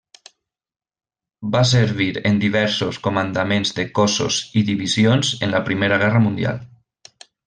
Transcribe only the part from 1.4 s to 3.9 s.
Va servir en diversos comandaments de